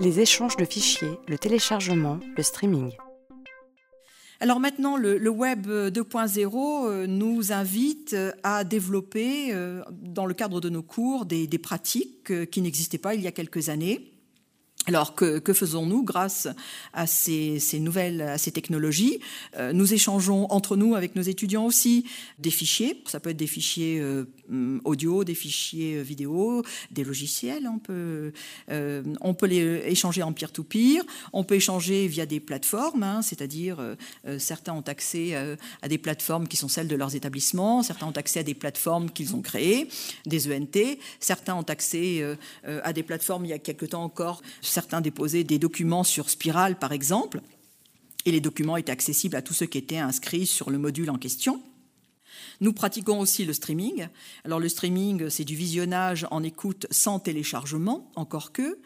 Les 0.00 0.20
échanges 0.20 0.56
de 0.56 0.64
fichiers, 0.64 1.18
le 1.28 1.38
téléchargement, 1.38 2.18
le 2.36 2.42
streaming. 2.42 2.90
Alors 4.40 4.58
maintenant, 4.58 4.96
le, 4.96 5.28
Web 5.28 5.68
2.0 5.68 6.86
euh, 6.86 7.06
nous 7.06 7.52
invite 7.52 8.16
à 8.42 8.64
développer, 8.64 9.54
euh, 9.54 9.82
dans 9.90 10.26
le 10.26 10.34
cadre 10.34 10.60
de 10.60 10.68
nos 10.68 10.82
cours, 10.82 11.26
des, 11.26 11.46
pratiques 11.58 12.30
euh, 12.30 12.44
qui 12.44 12.60
n'existaient 12.60 12.98
pas 12.98 13.14
il 13.14 13.22
y 13.22 13.26
a 13.26 13.32
quelques 13.32 13.68
années. 13.68 14.13
Alors 14.86 15.14
que, 15.14 15.40
faisons-nous 15.54 16.02
grâce 16.02 16.46
à 16.92 17.06
ces, 17.06 17.58
nouvelles, 17.80 18.20
à 18.20 18.36
ces 18.36 18.52
technologies? 18.52 19.18
Euh, 19.56 19.72
Nous 19.72 19.94
échangeons 19.94 20.46
entre 20.50 20.76
nous 20.76 20.94
avec 20.94 21.16
nos 21.16 21.22
étudiants 21.22 21.64
aussi 21.64 22.04
des 22.38 22.50
fichiers. 22.50 23.02
Ça 23.06 23.18
peut 23.18 23.30
être 23.30 23.38
des 23.38 23.46
fichiers 23.46 23.98
euh, 24.00 24.26
audio, 24.84 25.24
des 25.24 25.34
fichiers 25.34 25.96
euh, 25.96 26.02
vidéo, 26.02 26.62
des 26.90 27.02
logiciels. 27.02 27.66
On 27.66 27.78
peut, 27.78 28.32
on 28.68 29.34
peut 29.34 29.46
les 29.46 29.84
échanger 29.86 30.22
en 30.22 30.34
peer-to-peer. 30.34 31.02
On 31.32 31.44
peut 31.44 31.54
échanger 31.54 32.06
via 32.06 32.26
des 32.26 32.40
plateformes, 32.40 33.02
hein, 33.02 33.22
c'est-à-dire 33.22 33.78
certains 34.38 34.74
ont 34.74 34.82
accès 34.82 35.34
à 35.82 35.88
des 35.88 35.98
plateformes 35.98 36.46
qui 36.46 36.56
sont 36.56 36.68
celles 36.68 36.88
de 36.88 36.96
leurs 36.96 37.14
établissements. 37.14 37.82
Certains 37.82 38.06
ont 38.06 38.10
accès 38.12 38.40
à 38.40 38.42
des 38.42 38.54
plateformes 38.54 39.10
qu'ils 39.10 39.34
ont 39.34 39.40
créées, 39.40 39.88
des 40.26 40.52
ENT. 40.52 40.98
Certains 41.20 41.54
ont 41.54 41.62
accès 41.62 42.22
à 42.64 42.92
des 42.92 43.02
plateformes 43.02 43.44
il 43.46 43.50
y 43.50 43.54
a 43.54 43.58
quelque 43.58 43.86
temps 43.86 44.04
encore 44.04 44.42
certains 44.74 45.00
déposaient 45.00 45.44
des 45.44 45.58
documents 45.58 46.04
sur 46.04 46.28
Spiral, 46.28 46.78
par 46.78 46.92
exemple, 46.92 47.40
et 48.26 48.32
les 48.32 48.40
documents 48.40 48.76
étaient 48.76 48.92
accessibles 48.92 49.36
à 49.36 49.42
tous 49.42 49.54
ceux 49.54 49.66
qui 49.66 49.78
étaient 49.78 49.98
inscrits 49.98 50.46
sur 50.46 50.70
le 50.70 50.78
module 50.78 51.10
en 51.10 51.18
question. 51.18 51.62
Nous 52.60 52.72
pratiquons 52.72 53.20
aussi 53.20 53.44
le 53.44 53.52
streaming. 53.52 54.08
Alors 54.44 54.60
le 54.60 54.68
streaming, 54.68 55.28
c'est 55.28 55.44
du 55.44 55.54
visionnage 55.54 56.26
en 56.30 56.42
écoute 56.42 56.86
sans 56.90 57.18
téléchargement, 57.18 58.10
encore 58.16 58.52
que. 58.52 58.78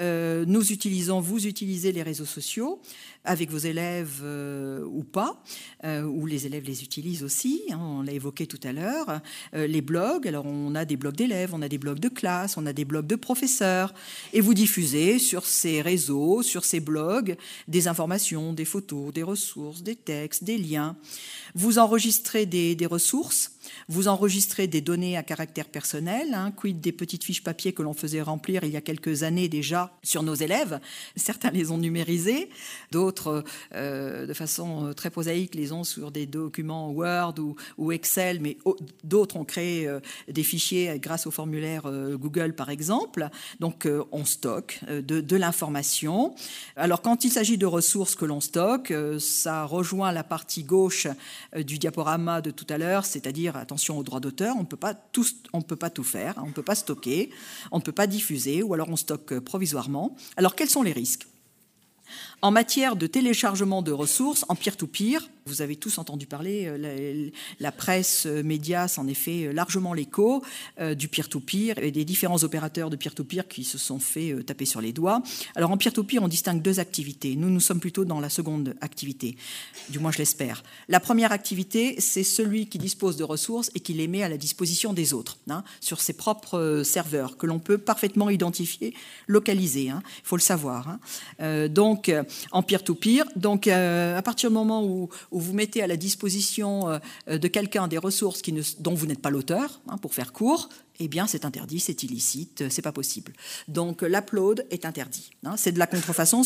Euh, 0.00 0.44
nous 0.46 0.72
utilisons, 0.72 1.20
vous 1.20 1.46
utilisez 1.46 1.92
les 1.92 2.02
réseaux 2.02 2.24
sociaux 2.24 2.80
avec 3.24 3.50
vos 3.50 3.58
élèves 3.58 4.20
euh, 4.22 4.84
ou 4.84 5.02
pas, 5.02 5.42
euh, 5.84 6.02
ou 6.02 6.26
les 6.26 6.46
élèves 6.46 6.64
les 6.64 6.84
utilisent 6.84 7.24
aussi, 7.24 7.62
hein, 7.70 7.78
on 7.80 8.02
l'a 8.02 8.12
évoqué 8.12 8.46
tout 8.46 8.60
à 8.62 8.72
l'heure. 8.72 9.20
les 9.52 9.80
blogs, 9.80 10.28
alors 10.28 10.46
on 10.46 10.74
a 10.74 10.84
des 10.84 10.96
blogs 10.96 11.16
d'élèves, 11.16 11.50
on 11.52 11.62
a 11.62 11.68
des 11.68 11.78
blogs 11.78 11.98
de 11.98 12.08
classe, 12.08 12.56
on 12.56 12.66
a 12.66 12.72
des 12.72 12.84
blogs 12.84 13.06
de 13.06 13.16
professeurs, 13.16 13.92
et 14.32 14.40
vous 14.40 14.54
diffusez 14.54 15.18
sur 15.18 15.44
ces 15.44 15.82
réseaux, 15.82 16.42
sur 16.42 16.64
ces 16.64 16.80
blogs, 16.80 17.36
des 17.66 17.88
informations, 17.88 18.52
des 18.52 18.64
photos, 18.64 19.12
des 19.12 19.22
ressources, 19.22 19.82
des 19.82 19.96
textes, 19.96 20.44
des 20.44 20.58
liens. 20.58 20.96
Vous 21.54 21.78
enregistrez 21.78 22.46
des, 22.46 22.76
ressources, 22.86 23.06
vous 23.88 24.08
enregistrez 24.08 24.66
des 24.66 24.80
données 24.80 25.16
à 25.16 25.22
caractère 25.22 25.66
personnel, 25.66 26.34
hein, 26.34 26.50
quid 26.50 26.80
des 26.80 26.92
petites 26.92 27.24
fiches 27.24 27.42
papier 27.42 27.72
que 27.72 27.82
l'on 27.82 27.94
faisait 27.94 28.22
remplir 28.22 28.64
il 28.64 28.70
y 28.70 28.76
a 28.76 28.80
quelques 28.80 29.22
années 29.22 29.48
déjà 29.48 29.96
sur 30.02 30.22
nos 30.22 30.34
élèves. 30.34 30.80
Certains 31.16 31.50
les 31.50 31.70
ont 31.70 31.78
numérisées, 31.78 32.50
d'autres, 32.90 33.44
euh, 33.74 34.26
de 34.26 34.34
façon 34.34 34.86
euh, 34.86 34.92
très 34.92 35.10
prosaïque, 35.10 35.54
les 35.54 35.72
ont 35.72 35.84
sur 35.84 36.10
des 36.10 36.26
documents 36.26 36.90
Word 36.90 37.34
ou, 37.78 37.92
Excel, 37.92 38.40
mais 38.40 38.58
d'autres 39.04 39.36
ont 39.36 39.44
créé 39.44 39.86
euh, 39.86 40.00
des 40.28 40.42
fichiers 40.42 40.98
grâce 40.98 41.26
au 41.26 41.30
formulaire 41.30 41.90
Google, 42.14 42.54
par 42.54 42.70
exemple. 42.70 43.28
Donc, 43.60 43.88
on 44.12 44.24
stocke 44.24 44.80
de, 44.88 45.36
l'information. 45.36 46.34
Alors, 46.76 47.02
quand 47.02 47.24
il 47.24 47.30
s'agit 47.30 47.58
de 47.58 47.66
ressources 47.66 48.14
que 48.14 48.24
l'on 48.24 48.40
stocke, 48.40 48.92
ça 49.18 49.64
rejoint 49.64 50.12
la 50.12 50.24
partie 50.24 50.64
gauche 50.64 51.06
du 51.56 51.78
diaporama 51.78 52.40
de 52.40 52.50
tout 52.50 52.66
à 52.68 52.78
l'heure, 52.78 53.04
c'est-à-dire 53.10 53.56
attention 53.56 53.98
aux 53.98 54.02
droits 54.02 54.20
d'auteur, 54.20 54.56
on 54.56 54.60
ne 54.60 54.64
peut 54.66 54.76
pas 54.76 54.94
tout 54.94 55.24
faire, 56.04 56.34
on 56.42 56.46
ne 56.46 56.52
peut 56.52 56.62
pas 56.62 56.74
stocker, 56.74 57.30
on 57.70 57.78
ne 57.78 57.82
peut 57.82 57.92
pas 57.92 58.06
diffuser, 58.06 58.62
ou 58.62 58.74
alors 58.74 58.88
on 58.88 58.96
stocke 58.96 59.38
provisoirement. 59.40 60.16
Alors 60.36 60.54
quels 60.54 60.70
sont 60.70 60.82
les 60.82 60.92
risques? 60.92 61.26
En 62.40 62.50
matière 62.50 62.96
de 62.96 63.06
téléchargement 63.06 63.82
de 63.82 63.92
ressources 63.92 64.44
en 64.48 64.54
peer-to-peer, 64.54 65.28
vous 65.46 65.62
avez 65.62 65.76
tous 65.76 65.98
entendu 65.98 66.26
parler, 66.26 66.64
euh, 66.66 67.30
la, 67.60 67.72
presse 67.72 68.26
euh, 68.26 68.42
média 68.42 68.88
s'en 68.88 69.06
est 69.06 69.14
fait 69.14 69.44
euh, 69.44 69.52
largement 69.52 69.94
l'écho 69.94 70.42
du 70.96 71.08
peer-to-peer 71.08 71.78
et 71.78 71.90
des 71.90 72.04
différents 72.04 72.42
opérateurs 72.42 72.90
de 72.90 72.96
peer-to-peer 72.96 73.46
qui 73.48 73.64
se 73.64 73.78
sont 73.78 73.98
fait 73.98 74.34
taper 74.44 74.64
sur 74.66 74.80
les 74.80 74.92
doigts. 74.92 75.22
Alors 75.54 75.70
en 75.70 75.76
peer-to-peer, 75.76 76.22
on 76.22 76.28
distingue 76.28 76.60
deux 76.60 76.80
activités. 76.80 77.36
Nous, 77.36 77.48
nous 77.48 77.60
sommes 77.60 77.80
plutôt 77.80 78.04
dans 78.04 78.20
la 78.20 78.28
seconde 78.28 78.74
activité, 78.80 79.36
du 79.88 79.98
moins 79.98 80.10
je 80.10 80.18
l'espère. 80.18 80.62
La 80.88 81.00
première 81.00 81.32
activité, 81.32 82.00
c'est 82.00 82.24
celui 82.24 82.68
qui 82.68 82.78
dispose 82.78 83.16
de 83.16 83.24
ressources 83.24 83.70
et 83.74 83.80
qui 83.80 83.94
les 83.94 84.08
met 84.08 84.22
à 84.22 84.28
la 84.28 84.36
disposition 84.36 84.92
des 84.92 85.14
autres, 85.14 85.38
hein, 85.48 85.62
sur 85.80 86.00
ses 86.00 86.12
propres 86.12 86.82
serveurs, 86.84 87.36
que 87.36 87.46
l'on 87.46 87.58
peut 87.58 87.78
parfaitement 87.78 88.30
identifier, 88.30 88.94
localiser. 89.26 89.90
Hein. 89.90 90.02
Il 90.18 90.26
faut 90.26 90.36
le 90.36 90.42
savoir. 90.42 90.98
Hein. 91.38 91.68
donc 91.68 92.12
en 92.52 92.62
peer-to-peer. 92.62 93.24
Donc, 93.36 93.66
à 93.66 94.22
partir 94.22 94.50
du 94.50 94.54
moment 94.54 94.84
où, 94.84 95.08
vous 95.40 95.52
mettez 95.52 95.82
à 95.82 95.86
la 95.86 95.96
disposition 95.96 96.88
euh, 97.28 97.38
de 97.38 97.48
quelqu'un 97.48 97.88
des 97.88 97.98
ressources 97.98 98.42
dont 98.78 98.94
vous 98.94 99.06
n'êtes 99.06 99.20
pas 99.20 99.30
l'auteur, 99.30 99.80
hein, 99.88 99.98
pour 99.98 100.14
faire 100.14 100.32
court, 100.32 100.68
eh 100.98 101.08
bien 101.08 101.26
c'est 101.26 101.44
interdit, 101.44 101.80
c'est 101.80 102.02
illicite, 102.02 102.64
c'est 102.70 102.82
pas 102.82 102.92
possible. 102.92 103.32
Donc 103.68 104.02
l'upload 104.02 104.66
est 104.70 104.84
interdit. 104.84 105.30
Hein. 105.44 105.56
c'est 105.56 105.72
de 105.72 105.78
la 105.78 105.86
contrefaçon, 105.86 106.42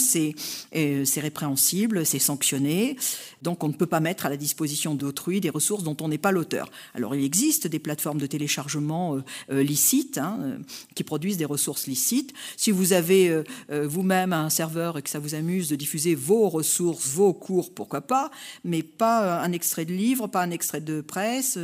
euh, 0.74 1.04
c'est 1.04 1.20
répréhensible, 1.20 2.04
c'est 2.04 2.18
sanctionné. 2.18 2.96
Donc 3.42 3.62
on 3.64 3.68
ne 3.68 3.72
peut 3.72 3.86
pas 3.86 4.00
mettre 4.00 4.26
à 4.26 4.28
la 4.28 4.36
disposition 4.36 4.94
d'autrui 4.94 5.40
des 5.40 5.50
ressources 5.50 5.82
dont 5.82 5.96
on 6.00 6.08
n'est 6.08 6.18
pas 6.18 6.32
l'auteur. 6.32 6.70
Alors 6.94 7.14
il 7.14 7.24
existe 7.24 7.66
des 7.66 7.78
plateformes 7.78 8.18
de 8.18 8.26
téléchargement 8.26 9.16
euh, 9.16 9.24
euh, 9.50 9.62
licites 9.62 10.18
hein, 10.18 10.58
qui 10.94 11.04
produisent 11.04 11.36
des 11.36 11.44
ressources 11.44 11.86
licites. 11.86 12.32
Si 12.56 12.70
vous 12.70 12.92
avez 12.92 13.42
vous-même 13.68 14.32
un 14.32 14.50
serveur 14.50 14.98
et 14.98 15.02
que 15.02 15.10
ça 15.10 15.18
vous 15.18 15.34
amuse 15.34 15.68
de 15.68 15.76
diffuser 15.76 16.14
vos 16.14 16.48
ressources, 16.48 17.08
vos 17.08 17.32
cours, 17.32 17.72
pourquoi 17.74 18.00
pas, 18.00 18.30
mais 18.64 18.82
pas 18.82 19.40
un 19.40 19.52
extrait 19.52 19.84
de 19.84 19.92
livre, 19.92 20.26
pas 20.26 20.42
un 20.42 20.50
extrait 20.50 20.80
de 20.80 21.00
presse, 21.00 21.58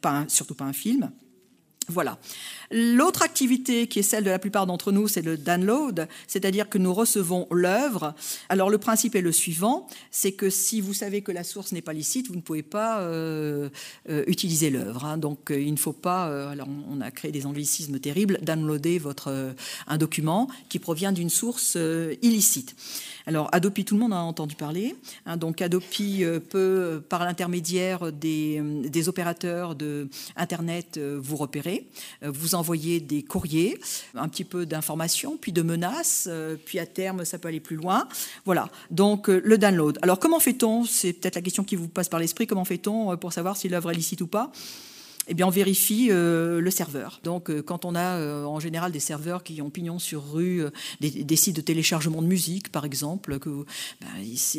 pas 0.00 0.24
surtout 0.28 0.54
pas 0.54 0.64
un 0.64 0.72
film. 0.72 1.10
Voilà. 1.90 2.18
L'autre 2.70 3.22
activité 3.22 3.88
qui 3.88 3.98
est 3.98 4.02
celle 4.02 4.22
de 4.22 4.30
la 4.30 4.38
plupart 4.38 4.64
d'entre 4.64 4.92
nous, 4.92 5.08
c'est 5.08 5.22
le 5.22 5.36
download, 5.36 6.06
c'est-à-dire 6.28 6.68
que 6.68 6.78
nous 6.78 6.94
recevons 6.94 7.48
l'œuvre. 7.50 8.14
Alors 8.48 8.70
le 8.70 8.78
principe 8.78 9.16
est 9.16 9.20
le 9.20 9.32
suivant, 9.32 9.88
c'est 10.12 10.32
que 10.32 10.50
si 10.50 10.80
vous 10.80 10.94
savez 10.94 11.20
que 11.20 11.32
la 11.32 11.42
source 11.42 11.72
n'est 11.72 11.82
pas 11.82 11.92
licite, 11.92 12.28
vous 12.28 12.36
ne 12.36 12.40
pouvez 12.40 12.62
pas 12.62 13.00
euh, 13.00 13.70
euh, 14.08 14.22
utiliser 14.28 14.70
l'œuvre. 14.70 15.04
Hein. 15.04 15.18
Donc 15.18 15.50
euh, 15.50 15.60
il 15.60 15.72
ne 15.72 15.78
faut 15.78 15.92
pas, 15.92 16.50
alors 16.50 16.68
on 16.88 17.00
a 17.00 17.10
créé 17.10 17.32
des 17.32 17.44
anglicismes 17.44 17.98
terribles, 17.98 18.38
downloader 18.42 19.00
un 19.88 19.98
document 19.98 20.48
qui 20.68 20.78
provient 20.78 21.12
d'une 21.12 21.30
source 21.30 21.76
illicite. 22.22 22.76
Alors 23.30 23.48
Adopi, 23.52 23.84
tout 23.84 23.94
le 23.94 24.00
monde 24.00 24.12
a 24.12 24.16
entendu 24.18 24.56
parler. 24.56 24.96
Hein. 25.24 25.36
donc 25.36 25.62
Adopi 25.62 26.24
peut, 26.50 27.00
par 27.08 27.24
l'intermédiaire 27.24 28.10
des, 28.10 28.60
des, 28.60 29.08
opérateurs 29.08 29.76
de 29.76 30.08
Internet, 30.34 30.98
vous 30.98 31.36
repérer, 31.36 31.86
vous 32.22 32.56
envoyer 32.56 32.98
des 32.98 33.22
courriers, 33.22 33.78
un 34.16 34.28
petit 34.28 34.42
peu 34.42 34.66
d'informations, 34.66 35.36
puis 35.40 35.52
de 35.52 35.62
menaces, 35.62 36.26
euh, 36.28 36.56
puis 36.64 36.78
à 36.80 36.86
terme, 36.86 37.24
ça 37.24 37.38
peut 37.38 37.46
aller 37.46 37.60
plus 37.60 37.76
loin. 37.76 38.08
Voilà, 38.44 38.68
donc 38.90 39.28
euh, 39.28 39.40
le 39.44 39.58
download. 39.58 39.98
Alors 40.02 40.18
comment 40.18 40.40
fait-on? 40.40 40.84
C'est 40.84 41.12
peut-être 41.12 41.36
la 41.36 41.42
question 41.42 41.62
qui 41.62 41.76
vous 41.76 41.88
passe 41.88 42.08
par 42.08 42.18
l'esprit, 42.18 42.46
comment 42.46 42.64
fait-on 42.64 43.12
euh, 43.12 43.16
pour 43.16 43.32
savoir 43.32 43.56
si 43.56 43.68
l'œuvre 43.68 43.90
est 43.92 43.94
licite 43.94 44.20
ou 44.20 44.26
pas? 44.26 44.50
Eh 45.28 45.34
bien, 45.34 45.46
on 45.46 45.50
vérifie 45.50 46.08
euh, 46.10 46.60
le 46.60 46.70
serveur. 46.70 47.20
Donc, 47.24 47.50
euh, 47.50 47.62
quand 47.62 47.84
on 47.84 47.94
a 47.94 48.16
euh, 48.16 48.44
en 48.44 48.58
général 48.58 48.90
des 48.90 49.00
serveurs 49.00 49.42
qui 49.42 49.60
ont 49.60 49.68
pignon 49.68 49.98
sur 49.98 50.32
rue, 50.32 50.62
des, 51.00 51.36
sites 51.36 51.56
de 51.56 51.60
téléchargement 51.60 52.22
de 52.22 52.26
musique, 52.26 52.72
par 52.72 52.84
exemple, 52.84 53.38
que 53.38 53.50
ben, 54.00 54.08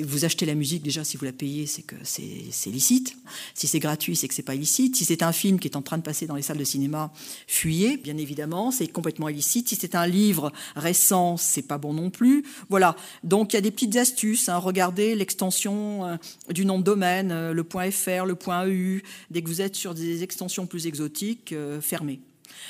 vous 0.03 0.23
achetez 0.23 0.45
la 0.45 0.53
musique, 0.53 0.83
déjà, 0.83 1.03
si 1.03 1.17
vous 1.17 1.25
la 1.25 1.33
payez, 1.33 1.65
c'est 1.65 1.81
que 1.81 1.95
c'est 2.03 2.69
licite. 2.69 3.17
Si 3.55 3.67
c'est 3.67 3.79
gratuit, 3.79 4.15
c'est 4.15 4.27
que 4.27 4.33
c'est 4.33 4.43
pas 4.43 4.55
illicite. 4.55 4.95
Si 4.95 5.05
c'est 5.05 5.23
un 5.23 5.31
film 5.31 5.59
qui 5.59 5.67
est 5.67 5.75
en 5.75 5.81
train 5.81 5.97
de 5.97 6.03
passer 6.03 6.27
dans 6.27 6.35
les 6.35 6.41
salles 6.41 6.59
de 6.59 6.63
cinéma, 6.63 7.11
fuyez, 7.47 7.97
bien 7.97 8.17
évidemment, 8.17 8.71
c'est 8.71 8.87
complètement 8.87 9.29
illicite. 9.29 9.67
Si 9.67 9.75
c'est 9.75 9.95
un 9.95 10.07
livre 10.07 10.51
récent, 10.75 11.37
c'est 11.37 11.63
pas 11.63 11.79
bon 11.79 11.93
non 11.93 12.11
plus. 12.11 12.45
Voilà. 12.69 12.95
Donc, 13.23 13.53
il 13.53 13.55
y 13.55 13.59
a 13.59 13.61
des 13.61 13.71
petites 13.71 13.95
astuces. 13.95 14.47
Hein. 14.47 14.57
Regardez 14.57 15.15
l'extension 15.15 16.19
du 16.49 16.65
nom 16.65 16.77
de 16.77 16.83
domaine, 16.83 17.51
le 17.51 17.63
.fr, 17.63 18.25
le 18.25 18.37
.eu. 18.69 19.03
Dès 19.31 19.41
que 19.41 19.47
vous 19.47 19.61
êtes 19.61 19.75
sur 19.75 19.95
des 19.95 20.23
extensions 20.23 20.50
plus 20.65 20.87
exotiques 20.87 21.53
euh, 21.53 21.81
fermées. 21.81 22.21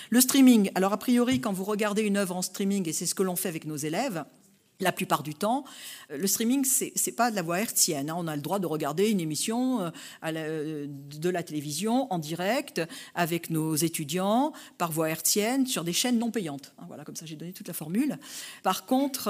Le 0.09 0.21
streaming, 0.21 0.71
alors 0.75 0.93
a 0.93 0.97
priori, 0.97 1.41
quand 1.41 1.53
vous 1.53 1.63
regardez 1.63 2.03
une 2.03 2.17
œuvre 2.17 2.35
en 2.35 2.41
streaming, 2.41 2.87
et 2.87 2.93
c'est 2.93 3.05
ce 3.05 3.15
que 3.15 3.23
l'on 3.23 3.35
fait 3.35 3.49
avec 3.49 3.65
nos 3.65 3.77
élèves, 3.77 4.23
la 4.81 4.91
plupart 4.91 5.23
du 5.23 5.35
temps, 5.35 5.63
euh, 6.11 6.17
le 6.17 6.27
streaming, 6.27 6.65
c'est 6.65 6.93
n'est 7.05 7.13
pas 7.13 7.31
de 7.31 7.35
la 7.35 7.41
voix 7.41 7.59
hertzienne. 7.59 8.09
Hein. 8.09 8.15
On 8.17 8.27
a 8.27 8.35
le 8.35 8.41
droit 8.41 8.59
de 8.59 8.67
regarder 8.67 9.09
une 9.09 9.19
émission 9.19 9.81
euh, 9.81 9.89
euh, 10.25 10.87
de 10.87 11.29
la 11.29 11.43
télévision 11.43 12.11
en 12.11 12.19
direct 12.19 12.81
avec 13.15 13.49
nos 13.49 13.75
étudiants 13.75 14.53
par 14.77 14.91
voix 14.91 15.09
hertzienne 15.09 15.65
sur 15.65 15.83
des 15.83 15.93
chaînes 15.93 16.19
non 16.19 16.31
payantes. 16.31 16.73
Hein. 16.79 16.85
Voilà, 16.87 17.03
comme 17.03 17.15
ça 17.15 17.25
j'ai 17.25 17.35
donné 17.35 17.53
toute 17.53 17.67
la 17.67 17.73
formule. 17.73 18.17
Par 18.63 18.85
contre, 18.85 19.29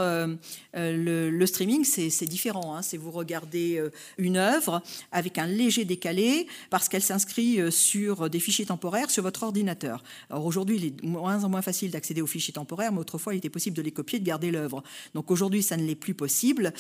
le, 0.74 1.46
streaming, 1.46 1.84
c'est 1.84 2.26
différent. 2.26 2.76
Hein. 2.76 2.82
C'est 2.82 2.98
vous 2.98 3.12
regardez 3.12 3.84
une 4.18 4.38
œuvre 4.38 4.82
avec 5.12 5.38
un 5.38 5.46
léger 5.46 5.86
décalé 5.86 6.48
parce 6.70 6.90
qu'elle 6.90 7.02
s'inscrit 7.02 7.72
sur 7.72 8.30
des 8.30 8.40
fichiers 8.40 8.66
temporaires 8.66 9.10
sur 9.10 9.24
votre 9.24 9.44
ordinateur. 9.44 10.04
Alors 10.30 10.46
aujourd'hui, 10.46 10.78
il 10.78 10.86
est 10.86 11.04
moins 11.04 11.44
en 11.44 11.50
moins 11.50 11.62
facile 11.62 11.92
d'accéder 11.92 12.22
aux 12.22 12.28
fichiers 12.28 12.54
temporaires, 12.54 12.92
mais 12.92 13.00
autrefois, 13.00 13.34
il 13.34 13.38
était 13.38 13.50
possible 13.50 13.76
de 13.76 13.82
les 13.82 13.92
copier, 13.92 14.20
de 14.20 14.26
garder 14.26 14.52
l'œuvre. 14.52 14.84
Donc 15.14 15.32
Aujourd'hui, 15.42 15.64
ça 15.64 15.76
ne 15.76 15.84
l'est 15.84 15.96
plus 15.96 16.14
possible. 16.14 16.72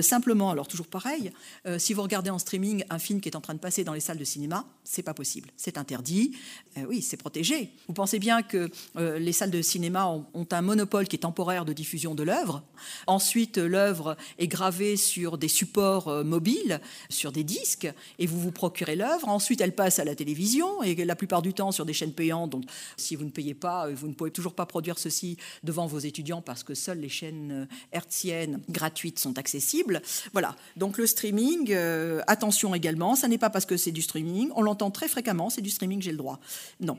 simplement, 0.00 0.50
alors 0.50 0.66
toujours 0.66 0.88
pareil, 0.88 1.30
si 1.76 1.94
vous 1.94 2.02
regardez 2.02 2.30
en 2.30 2.40
streaming 2.40 2.82
un 2.90 2.98
film 2.98 3.20
qui 3.20 3.28
est 3.28 3.36
en 3.36 3.40
train 3.40 3.54
de 3.54 3.60
passer 3.60 3.84
dans 3.84 3.92
les 3.92 4.00
salles 4.00 4.18
de 4.18 4.24
cinéma, 4.24 4.66
c'est 4.82 5.04
pas 5.04 5.14
possible, 5.14 5.50
c'est 5.56 5.78
interdit. 5.78 6.36
oui, 6.88 7.00
c'est 7.00 7.16
protégé. 7.16 7.70
Vous 7.86 7.94
pensez 7.94 8.18
bien 8.18 8.42
que 8.42 8.70
les 8.96 9.32
salles 9.32 9.52
de 9.52 9.62
cinéma 9.62 10.08
ont, 10.08 10.26
ont 10.34 10.48
un 10.50 10.62
monopole 10.62 11.06
qui 11.06 11.14
est 11.14 11.20
temporaire 11.20 11.64
de 11.64 11.72
diffusion 11.72 12.16
de 12.16 12.24
l'œuvre. 12.24 12.64
Ensuite, 13.06 13.56
l'œuvre 13.56 14.16
est 14.38 14.48
gravée 14.48 14.96
sur 14.96 15.38
des 15.38 15.46
supports 15.46 16.24
mobiles, 16.24 16.80
sur 17.10 17.30
des 17.30 17.44
disques, 17.44 17.88
et 18.18 18.26
vous 18.26 18.40
vous 18.40 18.50
procurez 18.50 18.96
l'œuvre. 18.96 19.28
Ensuite, 19.28 19.60
elle 19.60 19.76
passe 19.76 20.00
à 20.00 20.04
la 20.04 20.16
télévision, 20.16 20.82
et 20.82 20.96
la 21.04 21.14
plupart 21.14 21.40
du 21.40 21.54
temps 21.54 21.70
sur 21.70 21.86
des 21.86 21.92
chaînes 21.92 22.14
payantes. 22.14 22.50
Donc, 22.50 22.64
si 22.96 23.14
vous 23.14 23.24
ne 23.24 23.30
payez 23.30 23.54
pas, 23.54 23.88
vous 23.88 24.08
ne 24.08 24.14
pouvez 24.14 24.32
toujours 24.32 24.54
pas 24.54 24.66
produire 24.66 24.98
ceci 24.98 25.36
devant 25.62 25.86
vos 25.86 26.00
étudiants 26.00 26.42
parce 26.42 26.64
que 26.64 26.74
seules 26.74 26.98
les 26.98 27.08
chaînes 27.08 27.68
gratuites 28.68 29.18
sont 29.18 29.38
accessibles. 29.38 30.02
Voilà. 30.32 30.56
Donc, 30.76 30.98
le 30.98 31.06
streaming, 31.06 31.72
euh, 31.72 32.20
attention 32.26 32.74
également, 32.74 33.14
ça 33.14 33.28
n'est 33.28 33.38
pas 33.38 33.50
parce 33.50 33.66
que 33.66 33.76
c'est 33.76 33.92
du 33.92 34.02
streaming. 34.02 34.50
On 34.56 34.62
l'entend 34.62 34.90
très 34.90 35.08
fréquemment, 35.08 35.50
c'est 35.50 35.62
du 35.62 35.70
streaming, 35.70 36.02
j'ai 36.02 36.12
le 36.12 36.16
droit. 36.16 36.40
Non. 36.80 36.98